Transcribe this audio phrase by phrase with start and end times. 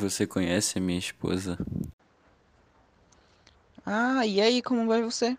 [0.00, 1.58] Você conhece a minha esposa?
[3.84, 5.36] Ah, e aí, como vai você?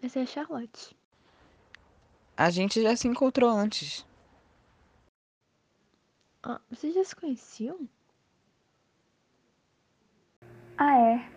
[0.00, 0.96] Essa é a Charlotte.
[2.36, 4.06] A gente já se encontrou antes.
[6.44, 7.88] Ah, vocês já se conheciam?
[10.78, 11.28] Ah, é.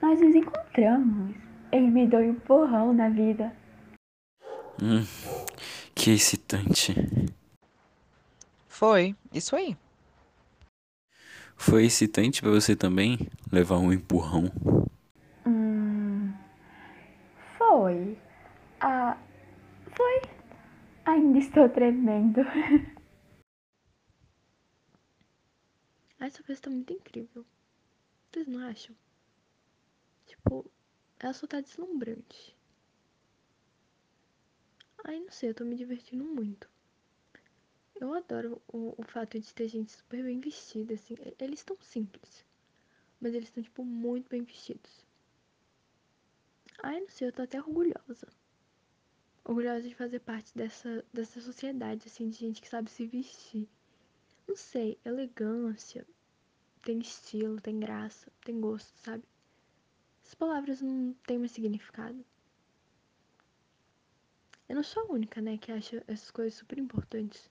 [0.00, 1.36] Nós nos encontramos.
[1.70, 3.54] Ele me deu um empurrão na vida.
[4.82, 5.04] Hum,
[5.94, 6.94] que excitante.
[8.66, 9.76] Foi, isso aí.
[11.62, 13.18] Foi excitante pra você também
[13.52, 14.50] levar um empurrão?
[15.46, 16.32] Hum.
[17.58, 18.18] Foi.
[18.80, 19.18] Ah.
[19.94, 20.22] Foi.
[21.04, 22.40] Ainda estou tremendo.
[26.18, 27.46] Ah, essa festa tá muito incrível.
[28.30, 28.96] Vocês não acham?
[30.26, 30.70] Tipo,
[31.18, 32.56] ela só tá deslumbrante.
[35.04, 36.68] Ai, não sei, eu tô me divertindo muito.
[38.00, 41.14] Eu adoro o, o fato de ter gente super bem vestida, assim.
[41.38, 42.46] Eles estão simples.
[43.20, 45.04] Mas eles estão, tipo, muito bem vestidos.
[46.82, 48.26] Ai, não sei, eu tô até orgulhosa.
[49.44, 53.68] Orgulhosa de fazer parte dessa, dessa sociedade, assim, de gente que sabe se vestir.
[54.48, 56.06] Não sei, elegância,
[56.82, 59.24] tem estilo, tem graça, tem gosto, sabe?
[60.24, 62.24] Essas palavras não têm mais significado.
[64.66, 67.50] Eu não sou a única, né, que acha essas coisas super importantes.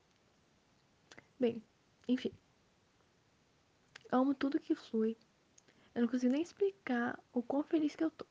[1.40, 1.64] Bem,
[2.08, 2.34] enfim.
[4.12, 5.16] Amo tudo que flui.
[5.96, 8.26] Eu não consigo nem explicar o quão feliz que eu tô.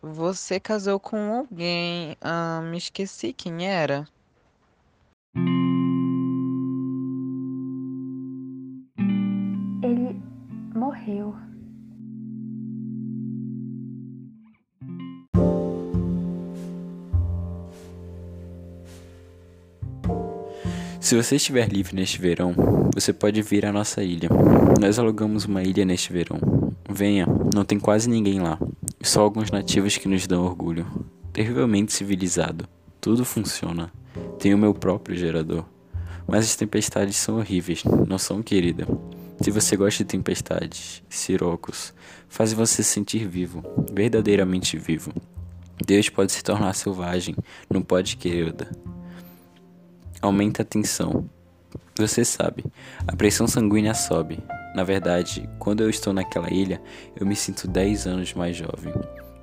[0.00, 2.16] Você casou com alguém.
[2.20, 4.08] Ah, me esqueci quem era.
[9.84, 10.14] Ele
[10.74, 11.51] morreu.
[21.12, 22.54] Se você estiver livre neste verão,
[22.94, 24.30] você pode vir à nossa ilha.
[24.80, 26.40] Nós alugamos uma ilha neste verão.
[26.88, 28.58] Venha, não tem quase ninguém lá.
[29.02, 30.86] Só alguns nativos que nos dão orgulho.
[31.30, 32.66] Terrivelmente civilizado.
[32.98, 33.92] Tudo funciona.
[34.38, 35.66] Tenho meu próprio gerador.
[36.26, 38.88] Mas as tempestades são horríveis, não são, querida?
[39.42, 41.92] Se você gosta de tempestades, sirocos,
[42.26, 43.62] fazem você se sentir vivo,
[43.92, 45.12] verdadeiramente vivo.
[45.86, 47.36] Deus pode se tornar selvagem,
[47.68, 48.70] não pode, querida.
[50.22, 51.28] Aumenta a tensão.
[51.96, 52.64] Você sabe,
[53.08, 54.38] a pressão sanguínea sobe.
[54.72, 56.80] Na verdade, quando eu estou naquela ilha,
[57.18, 58.94] eu me sinto 10 anos mais jovem.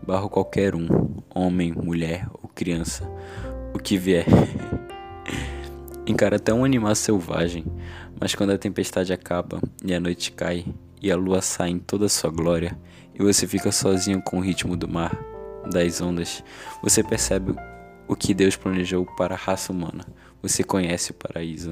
[0.01, 0.88] Barro qualquer um,
[1.35, 3.03] homem, mulher ou criança,
[3.73, 4.25] o que vier.
[6.07, 7.66] Encara até um animal selvagem,
[8.19, 10.66] mas quando a tempestade acaba e a noite cai
[11.01, 12.79] e a lua sai em toda a sua glória
[13.13, 15.13] e você fica sozinho com o ritmo do mar,
[15.72, 16.41] das ondas,
[16.81, 17.53] você percebe
[18.09, 20.03] o que Deus planejou para a raça humana.
[20.42, 21.72] Você conhece o paraíso.